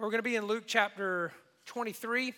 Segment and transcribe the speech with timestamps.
[0.00, 1.30] We're going to be in Luke chapter
[1.66, 2.32] 23.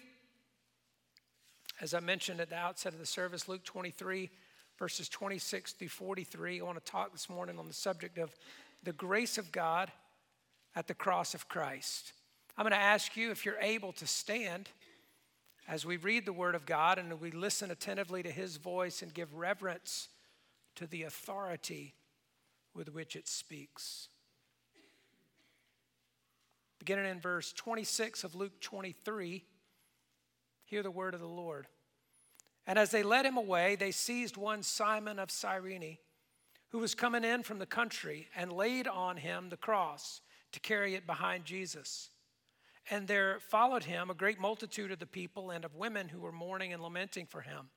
[1.81, 4.31] As I mentioned at the outset of the service, Luke 23,
[4.81, 6.61] verses 26 through 43.
[6.61, 8.35] I want to talk this morning on the subject of
[8.83, 9.93] the grace of God
[10.75, 12.15] at the cross of Christ.
[12.59, 14.69] I'm going to ask you if you're able to stand
[15.69, 19.15] as we read the Word of God and we listen attentively to His voice and
[19.15, 20.09] give reverence
[20.75, 21.95] to the authority
[22.75, 24.09] with which it speaks.
[26.83, 29.45] Beginning in verse 26 of Luke 23,
[30.65, 31.69] hear the word of the Lord.
[32.67, 35.99] And as they led him away, they seized one Simon of Cyrene,
[36.71, 40.97] who was coming in from the country, and laid on him the cross to carry
[40.97, 42.11] it behind Jesus.
[42.91, 46.33] And there followed him a great multitude of the people and of women who were
[46.33, 47.69] mourning and lamenting for him.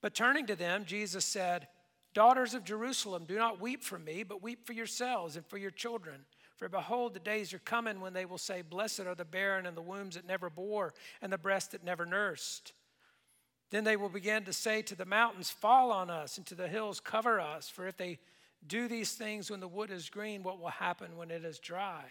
[0.00, 1.68] But turning to them, Jesus said,
[2.14, 5.70] Daughters of Jerusalem, do not weep for me, but weep for yourselves and for your
[5.70, 6.24] children.
[6.64, 9.76] For behold, the days are coming when they will say, Blessed are the barren and
[9.76, 12.72] the wombs that never bore and the breast that never nursed.
[13.68, 16.66] Then they will begin to say to the mountains, Fall on us, and to the
[16.66, 17.68] hills, Cover us.
[17.68, 18.18] For if they
[18.66, 22.04] do these things when the wood is green, what will happen when it is dry?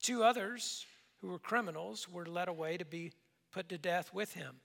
[0.00, 0.86] Two others,
[1.20, 3.10] who were criminals, were led away to be
[3.50, 4.60] put to death with him.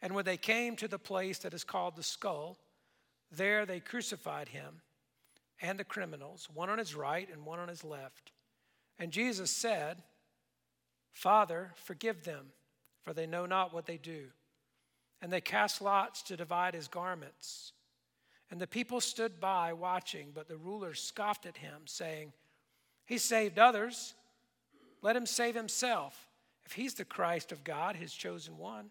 [0.00, 2.56] And when they came to the place that is called the skull,
[3.32, 4.80] there they crucified him
[5.60, 8.32] and the criminals, one on his right and one on his left.
[8.98, 10.02] And Jesus said,
[11.12, 12.46] Father, forgive them,
[13.02, 14.26] for they know not what they do.
[15.22, 17.72] And they cast lots to divide his garments.
[18.50, 22.32] And the people stood by watching, but the rulers scoffed at him, saying,
[23.06, 24.14] He saved others.
[25.02, 26.28] Let him save himself,
[26.64, 28.90] if he's the Christ of God, his chosen one.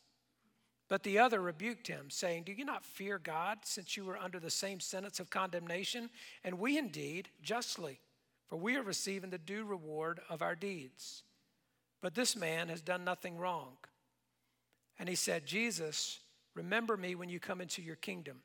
[0.91, 4.41] But the other rebuked him, saying, Do you not fear God, since you were under
[4.41, 6.09] the same sentence of condemnation?
[6.43, 8.01] And we indeed, justly,
[8.49, 11.23] for we are receiving the due reward of our deeds.
[12.01, 13.77] But this man has done nothing wrong.
[14.99, 16.19] And he said, Jesus,
[16.55, 18.41] remember me when you come into your kingdom.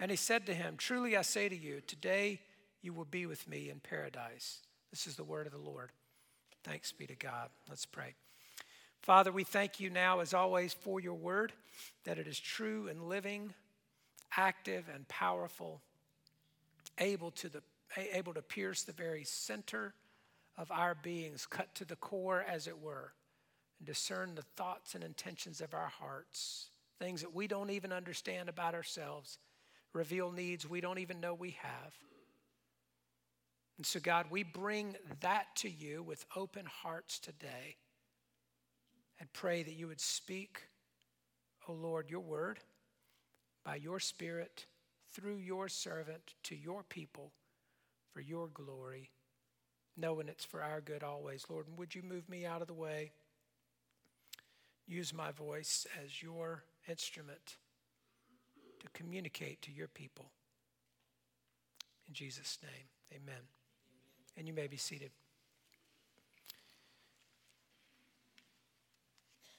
[0.00, 2.40] And he said to him, Truly I say to you, today
[2.80, 4.60] you will be with me in paradise.
[4.90, 5.90] This is the word of the Lord.
[6.64, 7.50] Thanks be to God.
[7.68, 8.14] Let's pray.
[9.02, 11.52] Father, we thank you now, as always, for your word,
[12.04, 13.52] that it is true and living,
[14.36, 15.80] active and powerful,
[16.98, 17.62] able to, the,
[18.12, 19.92] able to pierce the very center
[20.56, 23.12] of our beings, cut to the core, as it were,
[23.80, 26.70] and discern the thoughts and intentions of our hearts,
[27.00, 29.38] things that we don't even understand about ourselves,
[29.92, 31.92] reveal needs we don't even know we have.
[33.78, 37.78] And so, God, we bring that to you with open hearts today
[39.20, 40.62] and pray that you would speak,
[41.68, 42.60] O Lord, your word
[43.64, 44.66] by your Spirit
[45.12, 47.32] through your servant to your people
[48.12, 49.10] for your glory,
[49.96, 51.46] knowing it's for our good always.
[51.48, 53.12] Lord, and would you move me out of the way?
[54.86, 57.56] Use my voice as your instrument
[58.80, 60.26] to communicate to your people.
[62.08, 63.42] In Jesus' name, amen.
[64.36, 65.10] And you may be seated.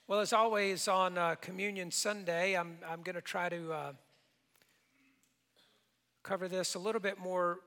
[0.05, 3.93] Well, as always on uh, Communion Sunday, I'm, I'm going to try to uh,
[6.23, 7.61] cover this a little bit more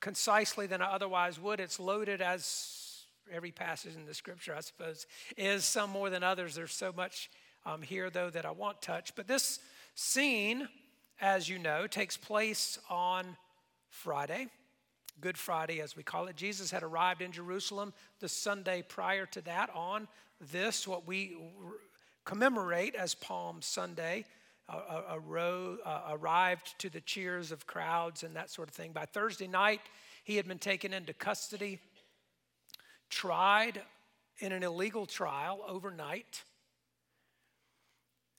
[0.00, 1.60] concisely than I otherwise would.
[1.60, 6.54] It's loaded as every passage in the scripture, I suppose, is some more than others.
[6.54, 7.28] There's so much
[7.66, 9.14] um, here, though, that I want touch.
[9.14, 9.60] But this
[9.94, 10.68] scene,
[11.20, 13.36] as you know, takes place on
[13.90, 14.46] Friday.
[15.20, 16.36] Good Friday, as we call it.
[16.36, 20.08] Jesus had arrived in Jerusalem the Sunday prior to that on
[20.50, 21.36] this, what we
[22.24, 24.24] commemorate as Palm Sunday,
[24.68, 28.92] a uh, arrived to the cheers of crowds and that sort of thing.
[28.92, 29.80] By Thursday night,
[30.24, 31.78] he had been taken into custody,
[33.10, 33.80] tried
[34.38, 36.42] in an illegal trial overnight.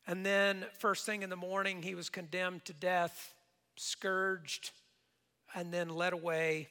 [0.07, 3.33] And then, first thing in the morning, he was condemned to death,
[3.75, 4.71] scourged,
[5.55, 6.67] and then led away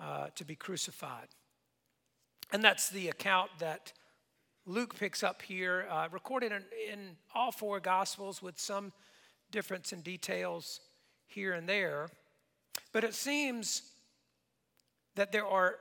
[0.00, 1.28] uh, to be crucified.
[2.52, 3.92] And that's the account that
[4.70, 6.62] Luke picks up here, uh, recorded in,
[6.92, 8.92] in all four Gospels with some
[9.50, 10.78] difference in details
[11.26, 12.08] here and there.
[12.92, 13.82] But it seems
[15.16, 15.74] that there are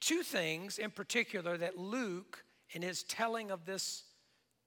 [0.00, 4.04] two things in particular that Luke, in his telling of this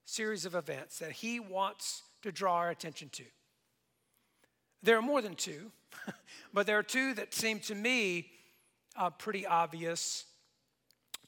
[0.04, 3.24] series of events that he wants to draw our attention to.
[4.84, 5.72] There are more than two,
[6.54, 8.28] but there are two that seem to me
[8.98, 10.26] uh, pretty obvious,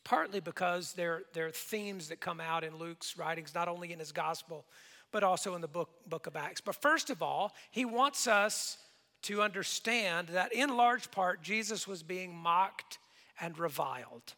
[0.09, 4.11] partly because they're, they're themes that come out in Luke's writings, not only in his
[4.11, 4.65] gospel,
[5.11, 6.61] but also in the book, book of Acts.
[6.61, 8.79] But first of all, he wants us
[9.23, 12.97] to understand that in large part, Jesus was being mocked
[13.39, 14.33] and reviled.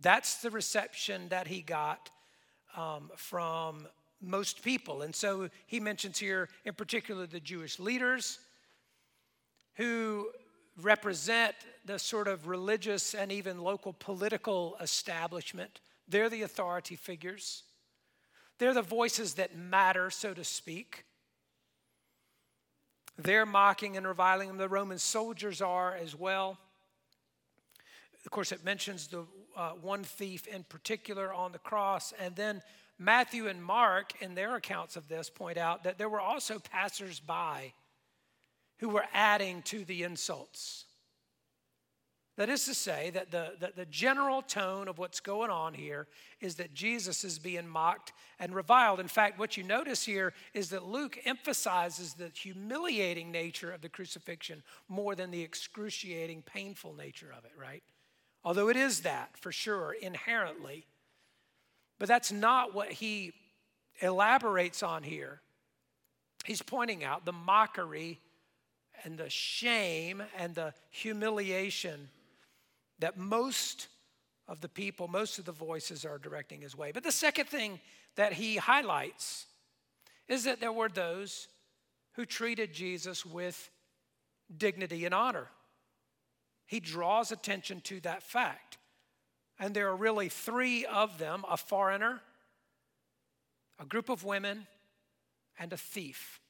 [0.00, 2.08] That's the reception that he got
[2.76, 3.88] um, from
[4.20, 5.02] most people.
[5.02, 8.38] And so he mentions here, in particular, the Jewish leaders
[9.74, 10.28] who
[10.80, 11.54] represent
[11.84, 15.80] the sort of religious and even local political establishment.
[16.08, 17.64] They're the authority figures,
[18.58, 21.04] they're the voices that matter, so to speak.
[23.18, 24.56] They're mocking and reviling him.
[24.56, 26.56] The Roman soldiers are as well.
[28.24, 29.26] Of course, it mentions the
[29.56, 32.14] uh, one thief in particular on the cross.
[32.18, 32.62] And then
[32.98, 37.74] Matthew and Mark, in their accounts of this, point out that there were also passersby
[38.82, 40.86] who were adding to the insults.
[42.36, 46.08] That is to say, that the, the, the, general tone of what's going on here
[46.40, 48.98] is that Jesus is being mocked and reviled.
[48.98, 53.88] In fact, what you notice here is that Luke emphasizes the humiliating nature of the
[53.88, 57.84] crucifixion more than the excruciating, painful nature of it, right?
[58.42, 60.86] Although it is that for sure, inherently.
[62.00, 63.32] But that's not what he
[64.00, 65.40] elaborates on here.
[66.44, 68.18] He's pointing out the mockery
[69.04, 72.08] and the shame and the humiliation
[72.98, 73.88] that most
[74.48, 76.92] of the people, most of the voices are directing his way.
[76.92, 77.80] But the second thing
[78.16, 79.46] that he highlights
[80.28, 81.48] is that there were those
[82.12, 83.70] who treated Jesus with
[84.56, 85.48] dignity and honor.
[86.66, 88.78] He draws attention to that fact.
[89.58, 92.20] And there are really three of them a foreigner,
[93.78, 94.66] a group of women,
[95.58, 96.40] and a thief.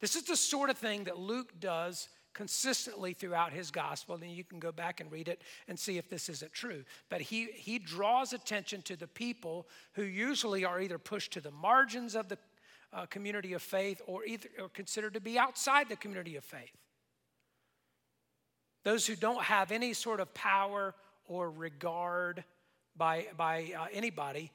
[0.00, 4.44] This is the sort of thing that Luke does consistently throughout his gospel, and you
[4.44, 6.84] can go back and read it and see if this isn't true.
[7.08, 11.50] But he, he draws attention to the people who usually are either pushed to the
[11.50, 12.36] margins of the
[12.92, 16.76] uh, community of faith or, either, or considered to be outside the community of faith.
[18.84, 20.94] Those who don't have any sort of power
[21.26, 22.44] or regard
[22.96, 24.52] by, by uh, anybody,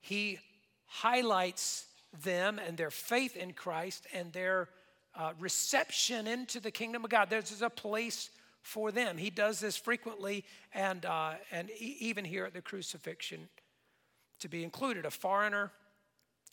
[0.00, 0.38] he
[0.84, 1.86] highlights
[2.22, 4.68] them and their faith in Christ and their
[5.14, 7.30] uh, reception into the kingdom of God.
[7.30, 8.30] There's a place
[8.62, 9.16] for them.
[9.16, 13.48] He does this frequently and, uh, and even here at the crucifixion
[14.40, 15.04] to be included.
[15.04, 15.70] A foreigner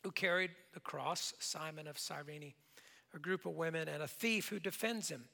[0.04, 2.54] who carried the cross, Simon of Cyrene,
[3.14, 5.26] a group of women, and a thief who defends him.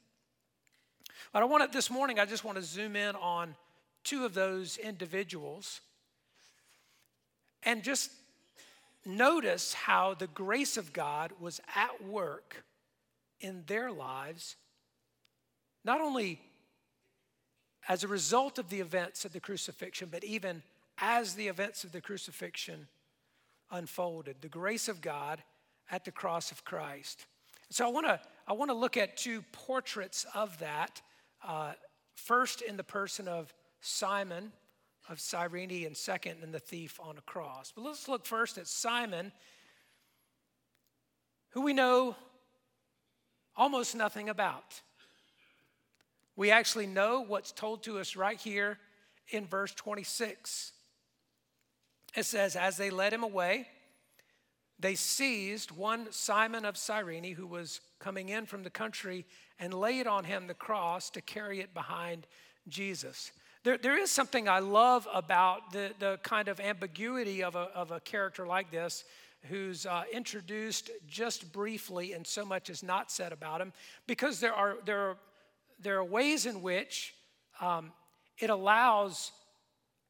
[1.32, 3.54] But I want to, this morning, I just want to zoom in on
[4.04, 5.80] two of those individuals
[7.62, 8.10] and just
[9.04, 12.64] notice how the grace of God was at work
[13.40, 14.56] in their lives,
[15.84, 16.40] not only
[17.88, 20.62] as a result of the events of the crucifixion, but even
[20.98, 22.86] as the events of the crucifixion
[23.70, 24.36] unfolded.
[24.40, 25.42] The grace of God
[25.90, 27.26] at the cross of Christ.
[27.70, 31.00] So I want to I want to look at two portraits of that.
[31.46, 31.72] Uh,
[32.14, 34.52] first, in the person of Simon
[35.12, 37.72] of Cyrene, and second, in the thief on a cross.
[37.74, 39.30] But let's look first at Simon,
[41.50, 42.16] who we know
[43.56, 44.80] almost nothing about.
[46.34, 48.78] We actually know what's told to us right here
[49.28, 50.72] in verse 26.
[52.16, 53.68] It says, As they led him away,
[54.78, 59.24] they seized one Simon of Cyrene who was coming in from the country
[59.58, 62.26] and laid on him the cross to carry it behind
[62.68, 63.30] Jesus.
[63.64, 67.92] There, there is something I love about the, the kind of ambiguity of a, of
[67.92, 69.04] a character like this
[69.48, 73.72] who's uh, introduced just briefly and so much is not said about him
[74.08, 75.16] because there are, there are,
[75.80, 77.14] there are ways in which
[77.60, 77.92] um,
[78.38, 79.30] it allows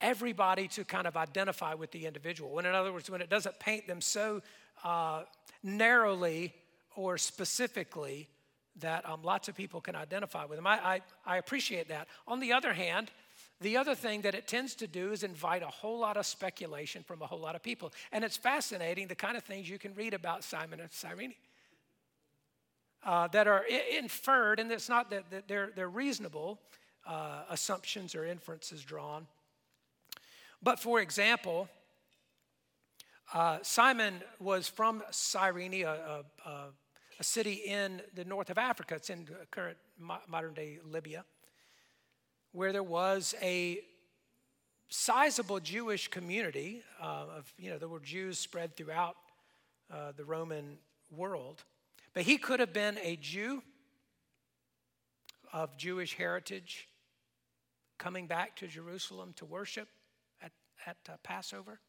[0.01, 2.51] everybody to kind of identify with the individual.
[2.51, 4.41] When, in other words, when it doesn't paint them so
[4.83, 5.25] uh,
[5.63, 6.55] narrowly
[6.97, 8.29] or specifically
[8.81, 10.67] that um, lots of people can identify with them.
[10.67, 12.09] I, I, I appreciate that.
[12.27, 13.11] On the other hand,
[13.63, 17.03] the other thing that it tends to do is invite a whole lot of speculation
[17.03, 17.93] from a whole lot of people.
[18.11, 21.35] And it's fascinating the kind of things you can read about Simon and Cyrene
[23.05, 26.61] uh, that are I- inferred, and it's not that, that they're, they're reasonable
[27.07, 29.27] uh, assumptions or inferences drawn.
[30.63, 31.69] But for example,
[33.35, 36.51] uh, Simon was from Cyrene, a, a,
[37.19, 38.97] a, city in the north of Africa.
[38.97, 39.79] It's in current
[40.29, 41.25] modern day Libya
[42.53, 43.81] where there was a
[44.89, 49.17] sizable Jewish community uh, of, you know, there were Jews spread throughout
[49.91, 50.79] uh, the Roman
[51.11, 51.65] world.
[52.15, 53.63] But he could have been a Jew
[55.53, 56.89] of Jewish heritage
[57.99, 59.89] coming back to Jerusalem to worship
[60.43, 60.53] at,
[60.87, 61.81] at uh, Passover.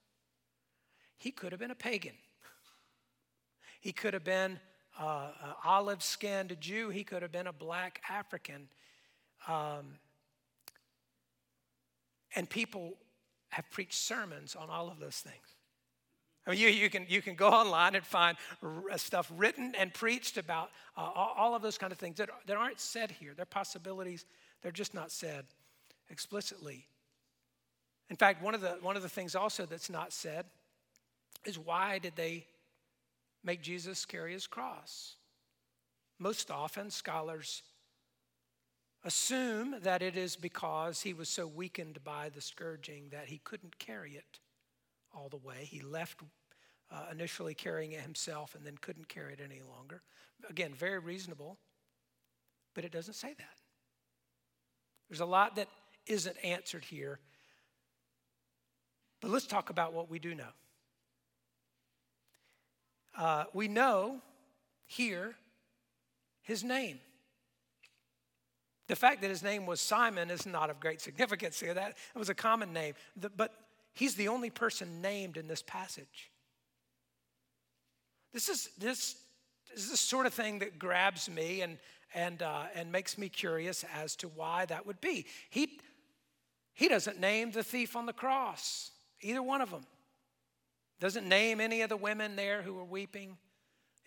[1.17, 2.15] He could have been a pagan.
[3.81, 4.59] He could have been
[4.97, 5.31] uh,
[5.65, 6.89] olive skinned Jew.
[6.89, 8.69] He could have been a black African.
[9.47, 9.97] Um,
[12.35, 12.93] and people
[13.49, 15.55] have preached sermons on all of those things.
[16.45, 19.93] I mean, you, you, can, you can go online and find r- stuff written and
[19.93, 23.33] preached about uh, all of those kind of things that, that aren't said here.
[23.35, 24.25] They're possibilities,
[24.61, 25.45] they're just not said
[26.09, 26.85] explicitly.
[28.09, 30.45] In fact, one of, the, one of the things also that's not said
[31.45, 32.45] is why did they
[33.43, 35.15] make Jesus carry his cross?
[36.19, 37.63] Most often, scholars
[39.03, 43.77] assume that it is because he was so weakened by the scourging that he couldn't
[43.79, 44.39] carry it
[45.13, 45.67] all the way.
[45.69, 46.21] He left
[46.91, 50.01] uh, initially carrying it himself and then couldn't carry it any longer.
[50.49, 51.57] Again, very reasonable,
[52.73, 53.57] but it doesn't say that.
[55.09, 55.67] There's a lot that
[56.07, 57.19] isn't answered here.
[59.21, 60.51] But let's talk about what we do know.
[63.17, 64.21] Uh, we know
[64.85, 65.35] here
[66.41, 66.99] his name.
[68.87, 71.73] The fact that his name was Simon is not of great significance here.
[71.73, 72.95] That it was a common name.
[73.15, 73.53] But
[73.93, 76.31] he's the only person named in this passage.
[78.33, 79.15] This is this,
[79.73, 81.77] this is the sort of thing that grabs me and
[82.13, 85.25] and uh, and makes me curious as to why that would be.
[85.49, 85.79] He
[86.73, 89.85] he doesn't name the thief on the cross, either one of them.
[90.99, 93.37] Doesn't name any of the women there who were weeping,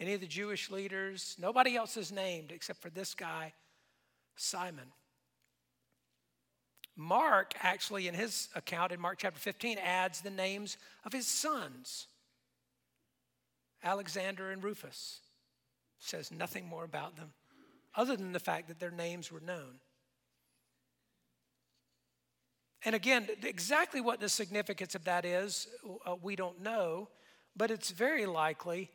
[0.00, 1.36] any of the Jewish leaders.
[1.38, 3.52] Nobody else is named except for this guy,
[4.36, 4.92] Simon.
[6.96, 12.06] Mark, actually, in his account in Mark chapter 15, adds the names of his sons
[13.84, 15.20] Alexander and Rufus.
[15.98, 17.32] Says nothing more about them
[17.94, 19.80] other than the fact that their names were known.
[22.84, 25.66] And again, exactly what the significance of that is,
[26.04, 27.08] uh, we don't know,
[27.56, 28.90] but it's very likely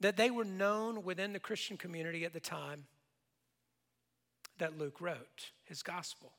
[0.00, 2.84] that they were known within the Christian community at the time
[4.58, 6.32] that Luke wrote his gospel.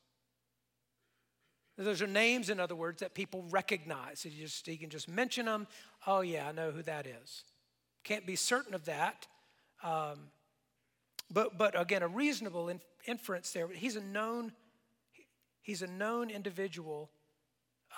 [1.78, 4.26] Those are names, in other words, that people recognize.
[4.26, 5.68] You, just, you can just mention them.
[6.08, 7.44] Oh, yeah, I know who that is.
[8.04, 9.28] Can't be certain of that.
[9.84, 10.32] Um,
[11.32, 12.72] but, but again, a reasonable
[13.06, 13.68] inference there.
[13.68, 14.54] He's a known
[15.68, 17.10] He's a known individual,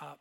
[0.02, 0.16] uh,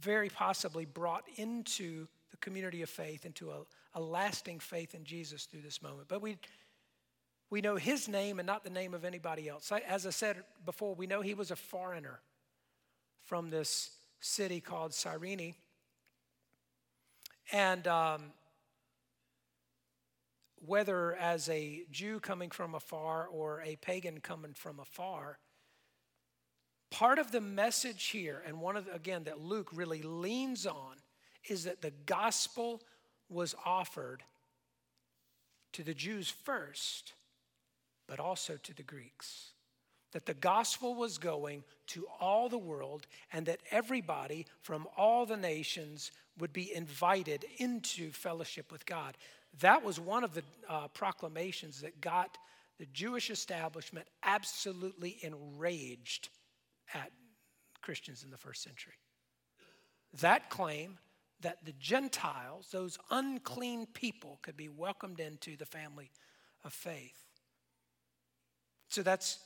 [0.00, 3.60] very possibly brought into the community of faith, into a,
[3.94, 6.08] a lasting faith in Jesus through this moment.
[6.08, 6.36] But we,
[7.50, 9.72] we know his name and not the name of anybody else.
[9.86, 12.20] As I said before, we know he was a foreigner
[13.24, 13.90] from this
[14.20, 15.54] city called Cyrene.
[17.52, 18.32] And um,
[20.56, 25.38] whether as a Jew coming from afar or a pagan coming from afar,
[26.90, 30.96] Part of the message here, and one of the, again that Luke really leans on,
[31.48, 32.80] is that the gospel
[33.28, 34.22] was offered
[35.72, 37.12] to the Jews first,
[38.08, 39.52] but also to the Greeks.
[40.12, 45.36] That the gospel was going to all the world, and that everybody from all the
[45.36, 49.16] nations would be invited into fellowship with God.
[49.60, 52.38] That was one of the uh, proclamations that got
[52.78, 56.30] the Jewish establishment absolutely enraged
[56.94, 57.10] at
[57.82, 58.94] Christians in the first century.
[60.20, 60.98] That claim
[61.40, 66.10] that the Gentiles, those unclean people, could be welcomed into the family
[66.64, 67.27] of faith.
[68.88, 69.38] So that's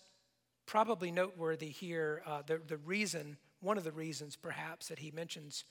[0.67, 2.23] probably noteworthy here.
[2.27, 5.65] Uh, the, the reason, one of the reasons perhaps, that he mentions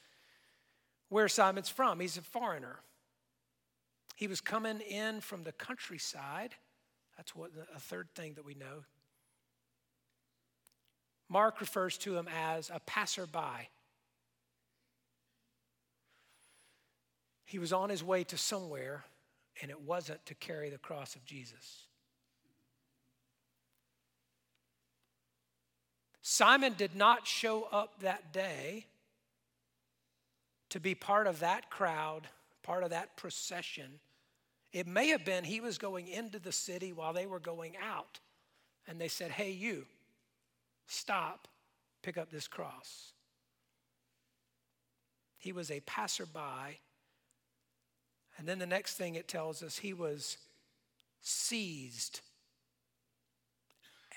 [1.09, 1.99] where Simon's from.
[1.99, 2.79] He's a foreigner.
[4.15, 6.55] He was coming in from the countryside.
[7.17, 8.83] That's what a third thing that we know.
[11.29, 13.69] Mark refers to him as a passerby.
[17.45, 19.05] He was on his way to somewhere,
[19.61, 21.87] and it wasn't to carry the cross of Jesus.
[26.21, 28.85] Simon did not show up that day
[30.69, 32.27] to be part of that crowd,
[32.63, 33.99] part of that procession.
[34.71, 38.19] It may have been he was going into the city while they were going out,
[38.87, 39.85] and they said, Hey, you,
[40.91, 41.47] Stop,
[42.01, 43.13] pick up this cross.
[45.37, 46.81] He was a passerby.
[48.37, 50.35] And then the next thing it tells us, he was
[51.21, 52.19] seized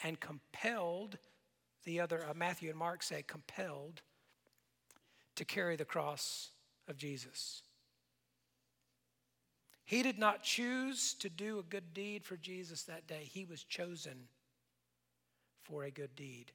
[0.02, 1.16] and compelled,
[1.84, 4.02] the other, uh, Matthew and Mark say, compelled
[5.36, 6.50] to carry the cross
[6.88, 7.62] of Jesus.
[9.84, 13.62] He did not choose to do a good deed for Jesus that day, he was
[13.62, 14.28] chosen
[15.62, 16.52] for a good deed.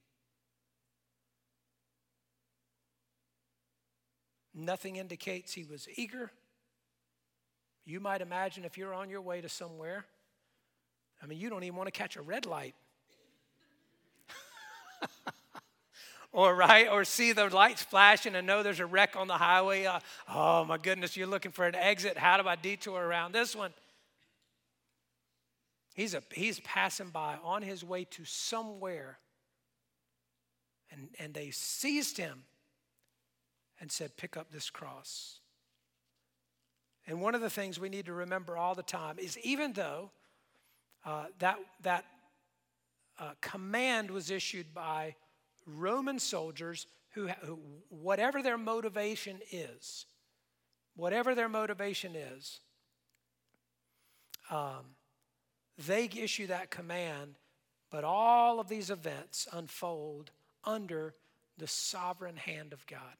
[4.53, 6.31] Nothing indicates he was eager.
[7.85, 10.05] You might imagine if you're on your way to somewhere,
[11.21, 12.75] I mean, you don't even want to catch a red light.
[16.31, 19.85] or right or see the lights flashing and know there's a wreck on the highway.
[19.85, 22.17] Uh, oh my goodness you're looking for an exit.
[22.17, 23.73] How do i detour around this one?
[25.93, 29.19] He's a he's passing by on his way to somewhere
[30.91, 32.43] and and they seized him
[33.79, 35.39] and said pick up this cross.
[37.07, 40.11] And one of the things we need to remember all the time is even though
[41.05, 42.05] uh, that that
[43.19, 45.15] uh, command was issued by
[45.65, 47.59] Roman soldiers who, who,
[47.89, 50.05] whatever their motivation is,
[50.95, 52.59] whatever their motivation is,
[54.49, 54.95] um,
[55.77, 57.35] they issue that command,
[57.91, 60.31] but all of these events unfold
[60.63, 61.13] under
[61.57, 63.17] the sovereign hand of God.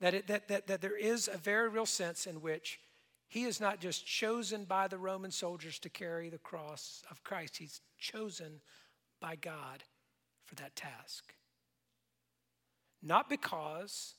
[0.00, 2.78] That, it, that, that, that there is a very real sense in which
[3.34, 7.56] he is not just chosen by the Roman soldiers to carry the cross of Christ,
[7.56, 8.60] he's chosen
[9.20, 9.82] by God
[10.44, 11.34] for that task.
[13.02, 14.14] Not because,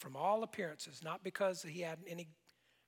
[0.00, 2.26] from all appearances, not because he had any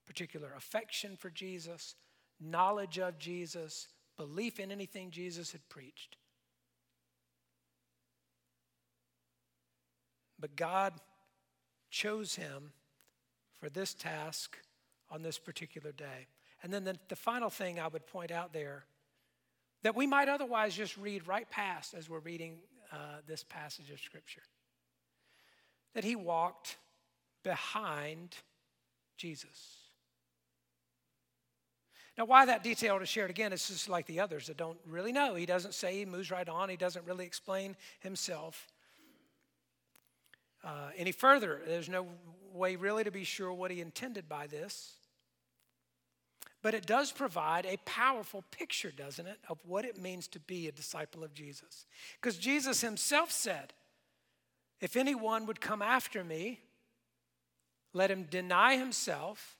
[0.04, 1.94] particular affection for Jesus,
[2.40, 6.16] knowledge of Jesus, belief in anything Jesus had preached.
[10.40, 10.94] But God
[11.88, 12.72] chose him
[13.60, 14.58] for this task
[15.10, 16.26] on this particular day.
[16.62, 18.84] And then the, the final thing I would point out there
[19.82, 22.58] that we might otherwise just read right past as we're reading
[22.92, 24.42] uh, this passage of Scripture.
[25.94, 26.76] That he walked
[27.44, 28.36] behind
[29.16, 29.76] Jesus.
[32.16, 33.52] Now, why that detail to share it again?
[33.52, 35.36] It's just like the others that don't really know.
[35.36, 38.66] He doesn't say, he moves right on, he doesn't really explain himself.
[40.64, 42.06] Uh, any further, there's no
[42.52, 44.94] way really to be sure what he intended by this.
[46.60, 50.66] But it does provide a powerful picture, doesn't it, of what it means to be
[50.66, 51.86] a disciple of Jesus.
[52.20, 53.72] Because Jesus himself said,
[54.80, 56.60] If anyone would come after me,
[57.92, 59.56] let him deny himself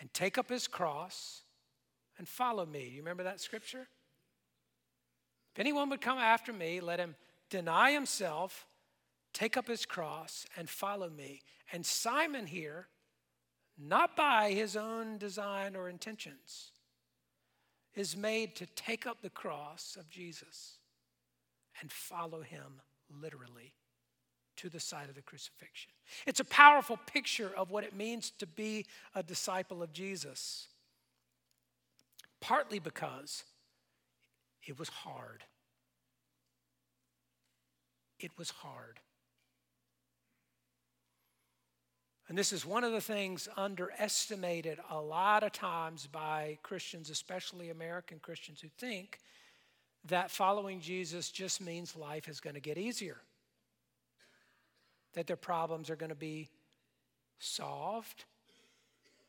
[0.00, 1.42] and take up his cross
[2.18, 2.88] and follow me.
[2.88, 3.86] You remember that scripture?
[5.54, 7.14] If anyone would come after me, let him
[7.50, 8.66] deny himself,
[9.32, 11.42] take up his cross, and follow me.
[11.72, 12.88] And Simon here
[13.78, 16.72] not by his own design or intentions,
[17.94, 20.78] is made to take up the cross of Jesus
[21.80, 22.80] and follow him
[23.20, 23.74] literally
[24.56, 25.90] to the side of the crucifixion.
[26.26, 30.68] It's a powerful picture of what it means to be a disciple of Jesus,
[32.40, 33.44] partly because
[34.66, 35.44] it was hard.
[38.20, 39.00] It was hard.
[42.32, 47.68] And this is one of the things underestimated a lot of times by Christians, especially
[47.68, 49.18] American Christians, who think
[50.06, 53.18] that following Jesus just means life is going to get easier,
[55.12, 56.48] that their problems are going to be
[57.38, 58.24] solved.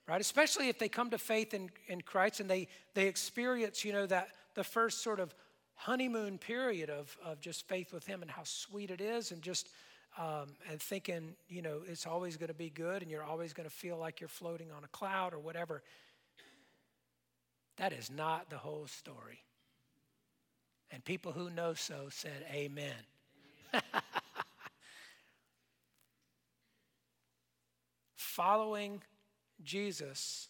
[0.07, 0.21] Right?
[0.21, 4.05] Especially if they come to faith in, in Christ and they, they experience, you know,
[4.05, 5.35] that the first sort of
[5.75, 9.67] honeymoon period of, of just faith with Him and how sweet it is and just
[10.17, 13.67] um, and thinking, you know, it's always going to be good and you're always going
[13.67, 15.81] to feel like you're floating on a cloud or whatever.
[17.77, 19.43] That is not the whole story.
[20.91, 22.93] And people who know so said, Amen.
[28.15, 29.01] Following
[29.63, 30.49] Jesus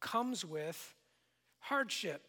[0.00, 0.94] comes with
[1.60, 2.22] hardship.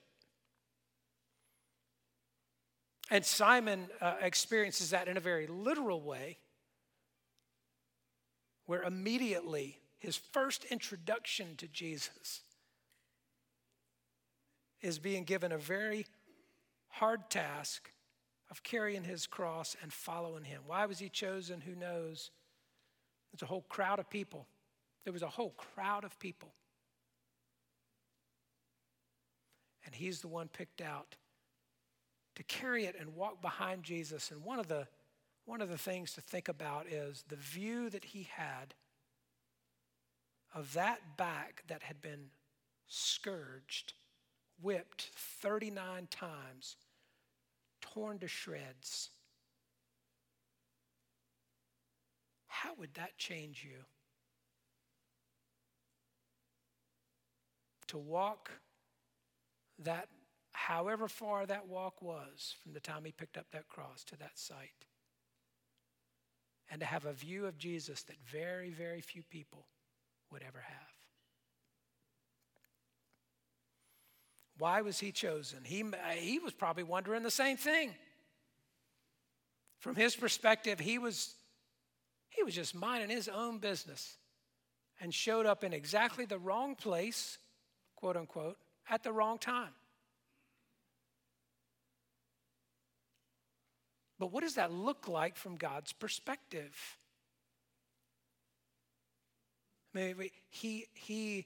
[3.10, 6.38] And Simon uh, experiences that in a very literal way
[8.66, 12.42] where immediately his first introduction to Jesus
[14.82, 16.06] is being given a very
[16.90, 17.92] hard task
[18.52, 20.62] of carrying his cross and following him.
[20.68, 21.62] Why was he chosen?
[21.62, 22.32] Who knows?
[23.32, 24.48] There's a whole crowd of people.
[25.04, 26.54] There was a whole crowd of people.
[29.86, 31.16] And he's the one picked out
[32.36, 34.32] to carry it and walk behind Jesus.
[34.32, 34.88] And one of the
[35.46, 38.74] one of the things to think about is the view that he had
[40.54, 42.28] of that back that had been
[42.88, 43.94] scourged,
[44.62, 46.78] whipped 39 times,
[47.82, 49.10] torn to shreds.
[52.48, 53.80] How would that change you?
[57.88, 58.50] To walk
[59.80, 60.08] that,
[60.54, 64.40] however far that walk was from the time he picked up that cross to that
[64.40, 64.86] site,
[66.70, 69.68] and to have a view of Jesus that very, very few people
[70.32, 70.88] would ever have.
[74.58, 75.60] Why was he chosen?
[75.64, 77.94] He, uh, he was probably wondering the same thing.
[79.80, 81.36] From his perspective, he was,
[82.30, 84.18] he was just minding his own business
[85.02, 87.38] and showed up in exactly the wrong place,
[87.96, 88.58] quote unquote,
[88.90, 89.74] at the wrong time.
[94.18, 96.98] But what does that look like from God's perspective?
[99.94, 101.46] Maybe he, he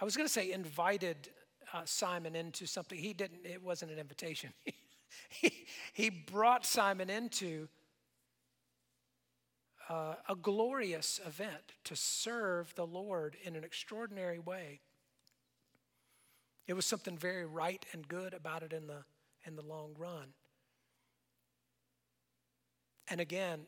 [0.00, 1.28] I was going to say invited
[1.74, 2.98] uh, Simon into something.
[2.98, 4.50] He didn't, it wasn't an invitation.
[5.28, 7.68] he, he brought Simon into
[9.90, 14.80] uh, a glorious event to serve the Lord in an extraordinary way.
[16.66, 19.04] It was something very right and good about it in the,
[19.44, 20.28] in the long run.
[23.10, 23.60] And again,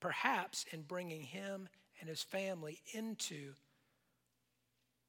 [0.00, 1.68] perhaps in bringing him
[2.00, 3.52] and his family into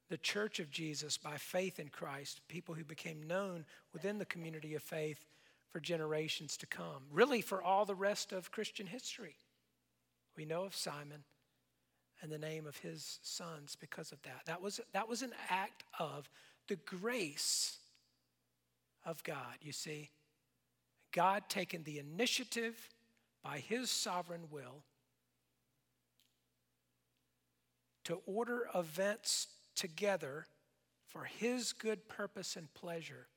[0.09, 4.75] the church of Jesus by faith in Christ, people who became known within the community
[4.75, 5.25] of faith
[5.69, 9.35] for generations to come, really for all the rest of Christian history.
[10.35, 11.23] We know of Simon
[12.21, 14.41] and the name of his sons because of that.
[14.45, 16.29] That was, that was an act of
[16.67, 17.77] the grace
[19.05, 20.09] of God, you see.
[21.13, 22.75] God taking the initiative
[23.43, 24.83] by his sovereign will
[28.05, 30.45] to order events together
[31.07, 33.27] for His good purpose and pleasure,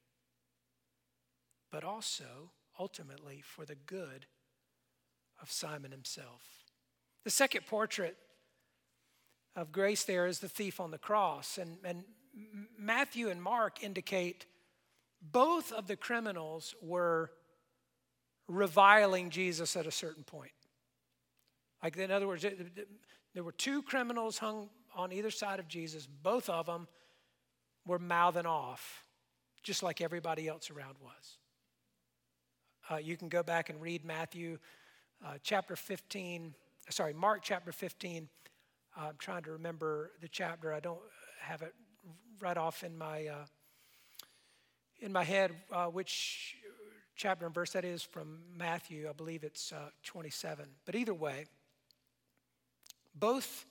[1.71, 4.27] but also ultimately for the good
[5.41, 6.43] of Simon himself.
[7.25, 8.17] The second portrait
[9.57, 11.59] of grace there is the thief on the cross.
[11.59, 12.05] And, and
[12.79, 14.47] Matthew and Mark indicate
[15.21, 17.31] both of the criminals were
[18.49, 20.53] reviling Jesus at a certain point.
[21.83, 22.45] Like, in other words,
[23.35, 26.87] there were two criminals hung on either side of Jesus, both of them
[27.87, 29.05] were mouthing off,
[29.63, 31.39] just like everybody else around was.
[32.91, 34.59] Uh, you can go back and read Matthew
[35.25, 36.55] uh, chapter 15,
[36.91, 38.29] sorry, Mark chapter 15.
[38.97, 40.73] Uh, I'm trying to remember the chapter.
[40.73, 41.01] I don't
[41.41, 41.75] have it
[42.41, 43.45] right off in my uh,
[45.01, 46.57] in my head uh, which
[47.15, 49.09] chapter and verse that is from Matthew.
[49.09, 50.67] I believe it's uh, 27.
[50.85, 51.47] But either way,
[53.15, 53.67] both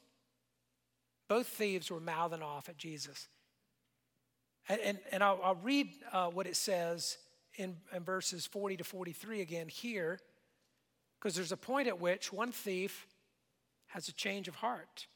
[1.29, 3.27] both thieves were mouthing off at Jesus.
[4.69, 7.17] And, and, and I'll, I'll, read uh, what it says
[7.55, 10.19] in, in verses 40 to 43 again here,
[11.19, 13.07] because there's a point at which one thief
[13.87, 15.07] has a change of heart.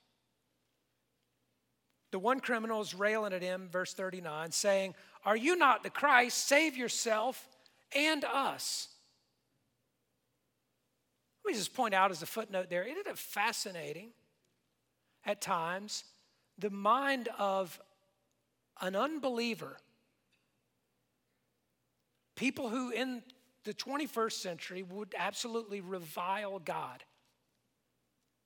[2.11, 6.47] The one criminal is railing at him, verse 39, saying, Are you not the Christ?
[6.47, 7.47] Save yourself
[7.95, 8.89] and us.
[11.43, 14.09] Let me just point out as a footnote there, isn't it fascinating
[15.25, 16.03] at times
[16.57, 17.79] the mind of
[18.81, 19.77] an unbeliever,
[22.35, 23.23] people who in
[23.63, 27.03] the 21st century would absolutely revile God,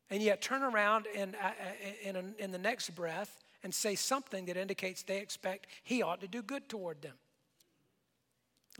[0.09, 4.45] and yet turn around in, uh, uh, in, in the next breath and say something
[4.45, 7.15] that indicates they expect He ought to do good toward them.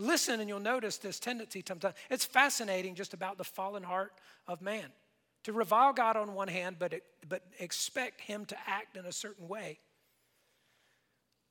[0.02, 1.94] Listen, and you'll notice this tendency sometimes.
[2.10, 4.14] It's fascinating just about the fallen heart
[4.48, 4.86] of man
[5.44, 6.94] to revile God on one hand, but,
[7.30, 9.78] but expect Him to act in a certain way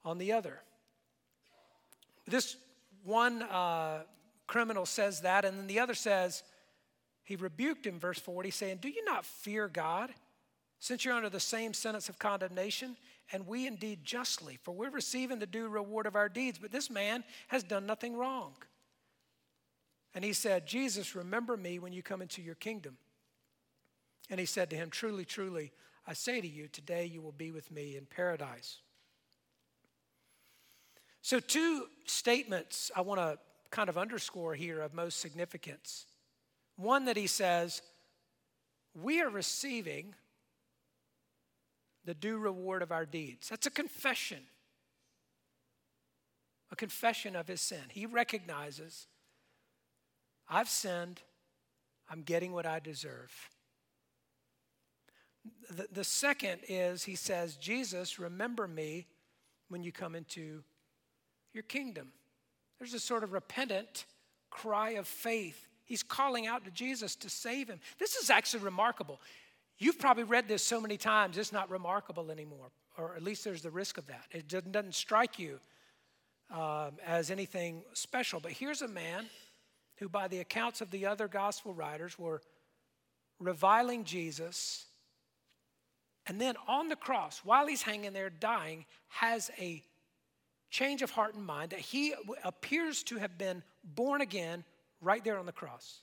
[0.05, 0.61] on the other.
[2.27, 2.57] This
[3.05, 4.01] one uh,
[4.49, 6.43] criminal says that, and then the other says,
[7.23, 10.11] he rebuked him, verse 40, saying, Do you not fear God,
[10.81, 12.97] since you're under the same sentence of condemnation?
[13.33, 16.91] And we indeed justly, for we're receiving the due reward of our deeds, but this
[16.91, 18.55] man has done nothing wrong.
[20.15, 22.97] And he said, Jesus, remember me when you come into your kingdom.
[24.29, 25.71] And he said to him, Truly, truly,
[26.07, 28.79] I say to you, today you will be with me in paradise.
[31.23, 33.39] So, two statements I want to
[33.71, 36.07] kind of underscore here of most significance.
[36.77, 37.83] One that he says,
[39.01, 40.15] We are receiving
[42.05, 43.49] the due reward of our deeds.
[43.49, 44.41] That's a confession,
[46.71, 47.83] a confession of his sin.
[47.89, 49.07] He recognizes,
[50.49, 51.21] I've sinned,
[52.11, 53.33] I'm getting what I deserve.
[55.71, 59.07] The, the second is he says, Jesus, remember me
[59.69, 60.63] when you come into
[61.55, 62.13] your kingdom.
[62.79, 64.07] There's a sort of repentant
[64.51, 65.69] cry of faith.
[65.85, 67.81] He's calling out to Jesus to save him.
[67.99, 69.21] This is actually remarkable.
[69.81, 73.63] You've probably read this so many times, it's not remarkable anymore, or at least there's
[73.63, 74.27] the risk of that.
[74.31, 75.59] It doesn't strike you
[76.51, 78.41] um, as anything special.
[78.41, 79.25] But here's a man
[79.97, 82.43] who, by the accounts of the other gospel writers, were
[83.39, 84.85] reviling Jesus.
[86.27, 89.83] And then on the cross, while he's hanging there dying, has a
[90.69, 92.13] change of heart and mind that he
[92.45, 94.63] appears to have been born again
[95.01, 96.01] right there on the cross.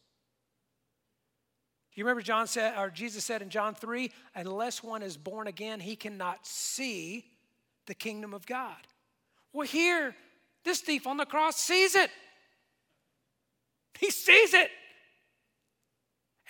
[1.98, 5.80] You remember John said, or Jesus said in John 3, unless one is born again,
[5.80, 7.26] he cannot see
[7.88, 8.78] the kingdom of God.
[9.52, 10.16] Well, here,
[10.64, 12.12] this thief on the cross sees it.
[14.00, 14.70] He sees it.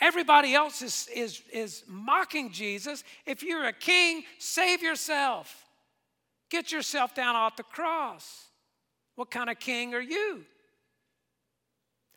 [0.02, 3.06] Everybody else is, is, is mocking Jesus.
[3.26, 5.66] If you're a king, save yourself.
[6.52, 8.48] Get yourself down off the cross.
[9.16, 10.44] What kind of king are you?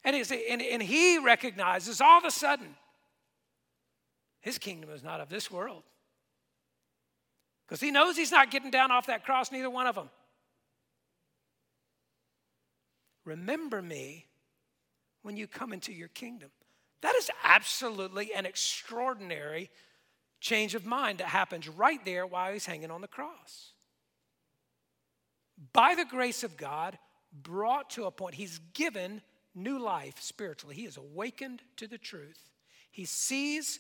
[0.03, 2.75] And, and, and he recognizes all of a sudden
[4.41, 5.83] his kingdom is not of this world.
[7.67, 10.11] Because he knows he's not getting down off that cross, neither one of them.
[13.25, 14.27] Remember me
[15.23, 16.51] when you come into your kingdom.
[17.03, 19.71] That is absolutely an extraordinary
[20.41, 23.73] change of mind that happens right there while he's hanging on the cross.
[25.73, 26.99] By the grace of God,
[27.33, 29.23] brought to a point, he's given
[29.55, 30.75] new life spiritually.
[30.75, 32.51] He is awakened to the truth.
[32.91, 33.79] He sees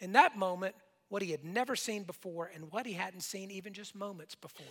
[0.00, 0.74] in that moment
[1.08, 4.66] what he had never seen before and what he hadn't seen even just moments before.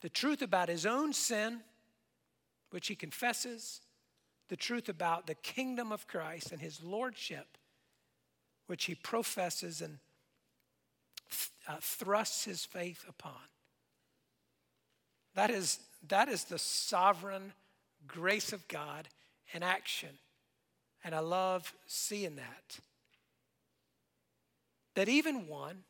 [0.00, 1.60] The truth about his own sin,
[2.70, 3.80] which he confesses,
[4.48, 7.58] the truth about the kingdom of Christ and his lordship,
[8.66, 9.98] which he professes and
[11.68, 13.40] uh, thrusts his faith upon.
[15.34, 17.52] That is, that is the sovereign
[18.06, 19.08] grace of God
[19.52, 20.10] in action.
[21.04, 22.78] And I love seeing that
[24.96, 25.84] that even one,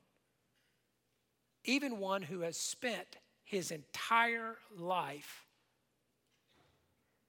[1.64, 5.46] even one who has spent his entire life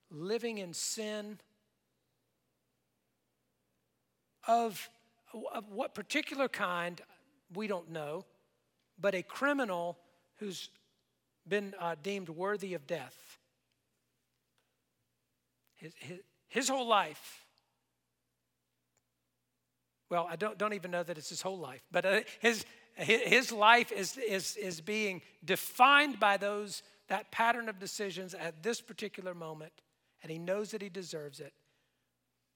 [0.09, 1.39] living in sin
[4.47, 4.89] of,
[5.53, 6.99] of what particular kind,
[7.53, 8.25] we don't know,
[8.99, 9.99] but a criminal
[10.37, 10.69] who's
[11.47, 13.37] been uh, deemed worthy of death.
[15.75, 17.45] His, his, his whole life
[20.09, 22.65] well, I don't, don't even know that it's his whole life, but uh, his,
[22.95, 28.81] his life is, is, is being defined by those, that pattern of decisions at this
[28.81, 29.73] particular moment,
[30.23, 31.53] and he knows that he deserves it.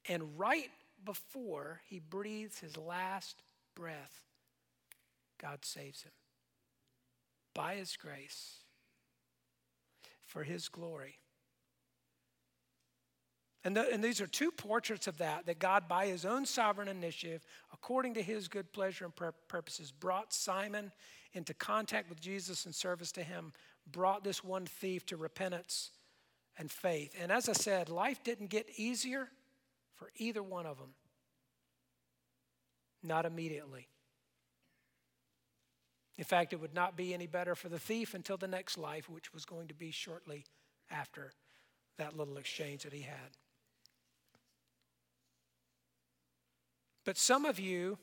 [0.08, 0.72] And right
[1.04, 3.44] before he breathes his last
[3.76, 4.26] breath,
[5.40, 6.12] God saves him
[7.54, 8.60] by his grace
[10.26, 11.18] for his glory.
[13.64, 16.88] And, the, and, these are two portraits of that, that God, by his own sovereign
[16.88, 20.92] initiative, according to his good pleasure and pur- purposes, brought Simon
[21.34, 23.54] into contact with Jesus and service to him,
[23.92, 25.92] brought this one thief to repentance
[26.58, 27.16] and faith.
[27.22, 29.30] And as I said, life didn't get easier
[29.96, 30.94] for either one of them.
[33.04, 33.88] Not immediately.
[36.18, 39.10] In fact, it would not be any better for the thief until the next life,
[39.10, 40.46] which was going to be shortly
[40.90, 41.32] after
[41.98, 43.38] that little exchange that he had.
[47.06, 47.98] But some of you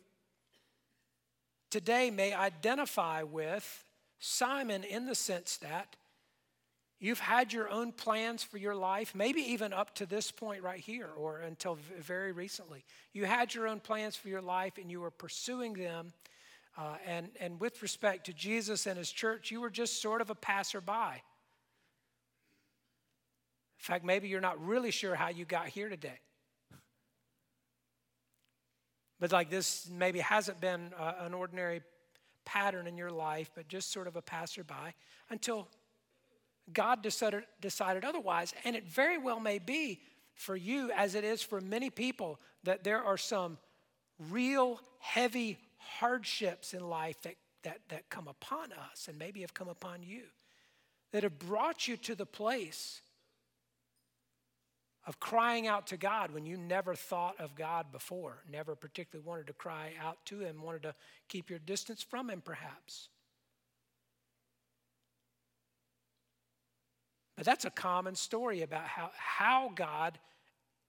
[1.71, 3.85] today may identify with
[4.19, 5.97] Simon in the sense that
[6.99, 10.81] you've had your own plans for your life, maybe even up to this point right
[10.81, 12.85] here or until very recently.
[13.13, 16.13] You had your own plans for your life and you were pursuing them.
[16.77, 20.31] Uh, and, and with respect to Jesus and his church, you were just sort of
[20.31, 21.23] a passerby.
[23.79, 26.19] In fact, maybe you're not really sure how you got here today.
[29.21, 31.83] But like this maybe hasn't been uh, an ordinary
[32.45, 34.95] pattern in your life, but just sort of a passerby
[35.31, 35.69] until
[36.73, 38.55] God decided, decided otherwise.
[38.65, 40.01] And it very well may be
[40.35, 43.59] for you, as it is for many people, that there are some
[44.31, 49.69] real heavy hardships in life that, that, that come upon us and maybe have come
[49.69, 50.23] upon you
[51.13, 53.01] that have brought you to the place
[55.09, 59.47] of crying out to God when you never thought of God before, never particularly wanted
[59.47, 60.95] to cry out to Him, wanted to
[61.29, 63.09] keep your distance from Him, perhaps.
[67.37, 70.19] But that's a common story about how, how God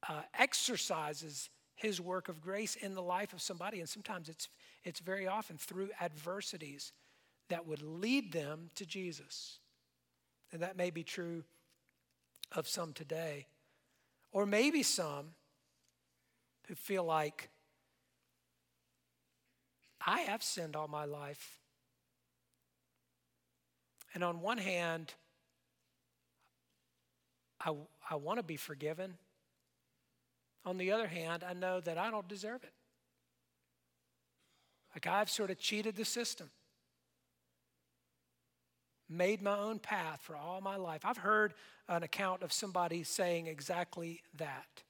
[0.09, 3.79] uh, exercises His work of grace in the life of somebody.
[3.79, 4.49] And sometimes it's,
[4.83, 6.91] it's very often through adversities
[7.47, 9.59] that would lead them to Jesus.
[10.51, 11.45] And that may be true
[12.51, 13.47] of some today.
[14.31, 15.31] Or maybe some
[16.67, 17.49] who feel like,
[20.05, 21.59] I have sinned all my life.
[24.13, 25.13] And on one hand,
[27.59, 27.73] I,
[28.09, 29.15] I want to be forgiven.
[30.65, 32.73] On the other hand, I know that I don't deserve it.
[34.95, 36.49] Like I've sort of cheated the system,
[39.09, 41.01] made my own path for all my life.
[41.03, 41.53] I've heard
[41.87, 44.83] an account of somebody saying exactly that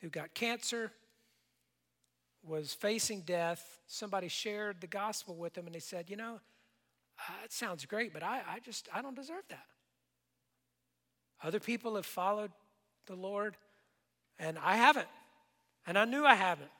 [0.00, 0.90] who got cancer,
[2.44, 3.78] was facing death.
[3.86, 6.40] Somebody shared the gospel with them and they said, You know,
[7.18, 9.66] uh, it sounds great, but I, I just, I don't deserve that.
[11.42, 12.50] Other people have followed
[13.06, 13.56] the Lord,
[14.38, 15.08] and I haven't.
[15.86, 16.70] And I knew I haven't.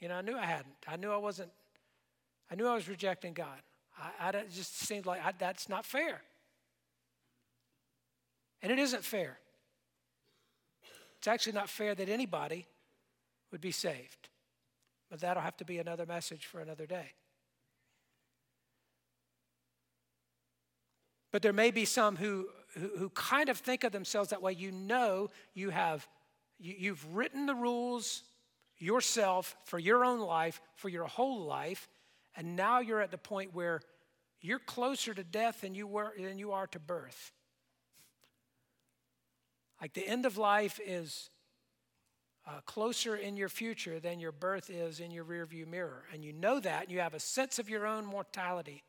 [0.00, 0.74] You know, I knew I hadn't.
[0.86, 1.50] I knew I wasn't,
[2.50, 3.60] I knew I was rejecting God.
[3.98, 6.20] I, I it just seemed like I, that's not fair.
[8.62, 9.38] And it isn't fair.
[11.18, 12.66] It's actually not fair that anybody
[13.52, 14.28] would be saved.
[15.10, 17.12] But that'll have to be another message for another day.
[21.30, 24.52] But there may be some who, who, who kind of think of themselves that way.
[24.52, 26.08] You know you have
[26.58, 28.22] you, you've written the rules
[28.78, 31.88] yourself for your own life, for your whole life,
[32.36, 33.80] and now you're at the point where
[34.40, 37.32] you're closer to death than you were than you are to birth.
[39.80, 41.30] Like the end of life is
[42.46, 46.04] uh, closer in your future than your birth is in your rearview mirror.
[46.12, 48.84] And you know that, and you have a sense of your own mortality.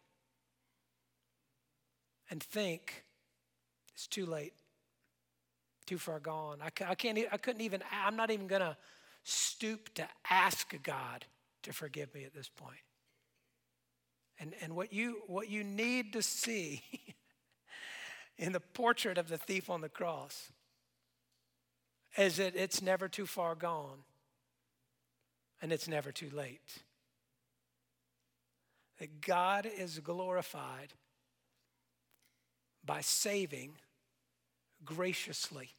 [2.30, 3.04] And think,
[3.94, 4.54] it's too late,
[5.86, 6.60] too far gone.
[6.62, 8.78] I, I can't, I couldn't even, I'm not even to
[9.24, 11.26] stoop to ask God
[11.64, 12.80] to forgive me at this point.
[14.40, 16.82] And, and what, you, what you need to see
[18.38, 20.52] in the portrait of the thief on the cross
[22.18, 24.00] is that it's never too far gone
[25.62, 26.84] and it's never too late.
[29.00, 30.94] That God is glorified
[32.84, 33.74] by saving
[34.84, 35.70] graciously.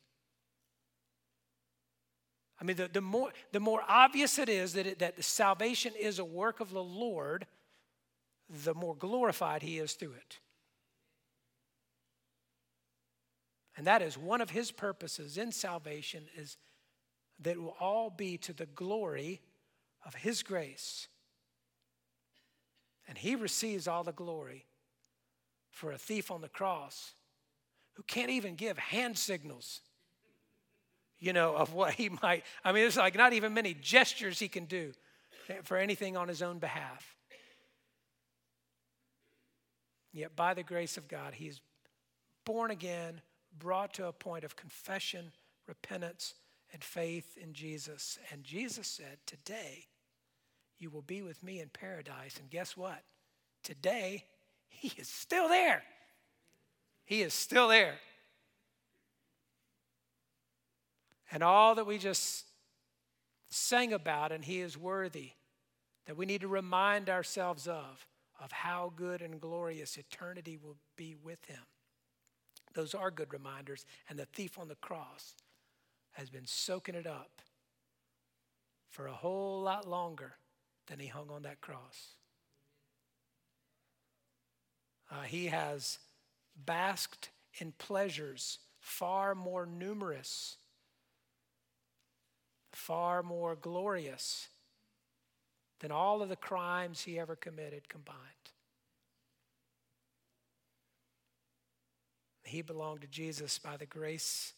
[2.61, 5.93] I mean, the, the, more, the more obvious it is that, it, that the salvation
[5.99, 7.47] is a work of the Lord,
[8.65, 10.39] the more glorified He is through it.
[13.79, 16.57] And that is one of his purposes in salvation is
[17.39, 19.41] that it will all be to the glory
[20.05, 21.07] of his grace.
[23.07, 24.67] And he receives all the glory
[25.71, 27.13] for a thief on the cross
[27.95, 29.81] who can't even give hand signals,
[31.21, 32.43] you know, of what he might.
[32.65, 34.93] I mean, there's like not even many gestures he can do
[35.63, 37.17] for anything on his own behalf.
[40.13, 41.61] Yet, by the grace of God, he is
[42.45, 43.21] born again,
[43.59, 45.33] brought to a point of confession,
[45.67, 46.35] repentance,
[46.73, 48.19] and faith in Jesus.
[48.33, 49.87] And Jesus said, Today
[50.79, 52.37] you will be with me in paradise.
[52.39, 53.03] And guess what?
[53.63, 54.25] Today,
[54.69, 55.83] he is still there.
[57.05, 57.97] He is still there.
[61.31, 62.45] And all that we just
[63.51, 65.33] sang about, and he is worthy,
[66.07, 68.07] that we need to remind ourselves of,
[68.39, 71.63] of how good and glorious eternity will be with him.
[72.75, 73.85] Those are good reminders.
[74.09, 75.35] And the thief on the cross
[76.13, 77.43] has been soaking it up
[78.89, 80.35] for a whole lot longer
[80.87, 82.15] than he hung on that cross.
[85.11, 85.99] Uh, he has
[86.67, 90.57] basked in pleasures far more numerous,
[92.73, 94.49] far more glorious
[95.81, 98.19] than all of the crimes he ever committed combined.
[102.45, 104.55] He belonged to Jesus by the grace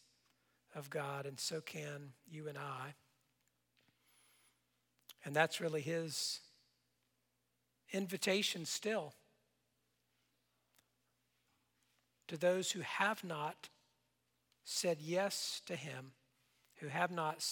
[0.73, 2.93] of God, and so can you and I.
[5.25, 6.39] And that's really his
[7.91, 9.13] invitation still
[12.29, 13.67] to those who have not
[14.63, 16.13] said yes to him,
[16.77, 17.45] who have not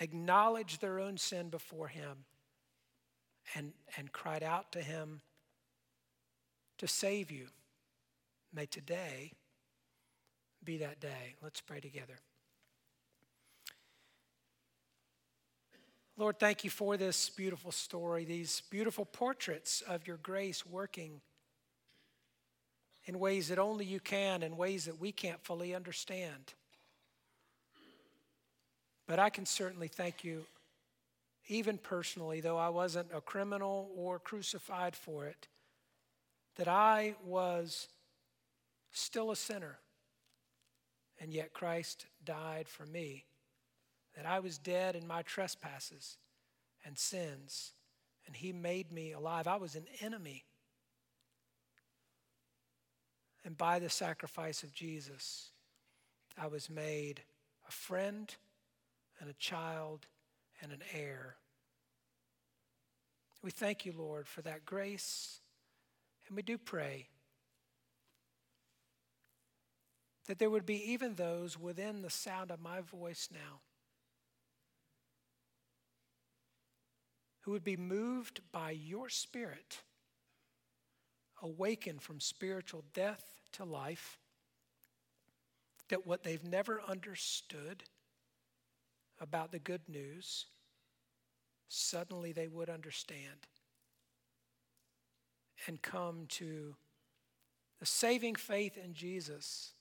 [0.00, 2.24] acknowledged their own sin before him
[3.54, 5.20] and, and cried out to him
[6.78, 7.46] to save you.
[8.52, 9.32] May today
[10.64, 11.36] be that day.
[11.42, 12.18] Let's pray together.
[16.16, 21.20] Lord, thank you for this beautiful story, these beautiful portraits of your grace working
[23.04, 26.54] in ways that only you can, in ways that we can't fully understand.
[29.06, 30.44] But I can certainly thank you,
[31.48, 35.48] even personally, though I wasn't a criminal or crucified for it,
[36.56, 37.88] that I was
[38.92, 39.78] still a sinner
[41.20, 43.24] And yet Christ died for me,
[44.16, 46.16] that I was dead in my trespasses
[46.84, 47.72] and sins,
[48.26, 49.46] and he made me alive.
[49.46, 50.44] I was an enemy.
[53.44, 55.50] And by the sacrifice of Jesus,
[56.40, 57.22] I was made
[57.66, 58.32] a friend
[59.20, 60.06] and a child
[60.62, 61.36] and an heir.
[63.42, 65.40] We thank you, Lord, for that grace.
[66.26, 67.08] And we do pray
[70.26, 73.60] that there would be even those within the sound of my voice now
[77.48, 79.78] who would be moved by your Spirit,
[81.42, 84.18] awakened from spiritual death to life,
[85.88, 87.84] that what they've never understood
[89.20, 90.46] about the good news,
[91.68, 93.46] suddenly they would understand
[95.66, 96.74] and come to
[97.80, 99.72] the saving faith in Jesus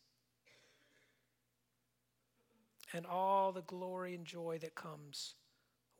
[2.93, 5.35] and all the glory and joy that comes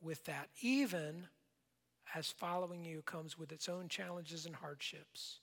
[0.00, 1.26] with that, even
[2.14, 5.40] as following you comes with its own challenges and hardships.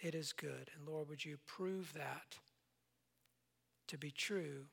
[0.00, 0.70] It is good.
[0.76, 2.36] And Lord, would you prove that
[3.88, 4.66] to be true?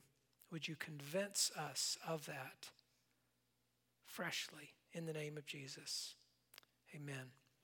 [0.55, 2.69] Would you convince us of that
[4.05, 6.15] freshly in the name of Jesus?
[6.95, 7.33] Amen.